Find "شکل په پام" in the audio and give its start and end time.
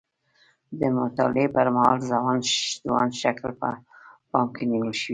3.21-4.47